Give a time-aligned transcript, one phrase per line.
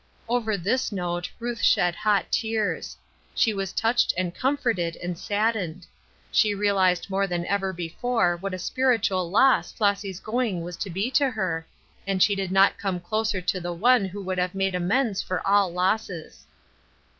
[0.27, 2.97] Over this note Ruth shed hot tears.
[3.35, 5.85] She was touched and comforted and saddened;
[6.31, 10.89] she real ized more than ever before what a spiritual loss Flossy's going was to
[10.89, 11.67] be to her,
[12.07, 15.45] and she did not come closer to the One who would have made amends for
[15.45, 16.47] all losses.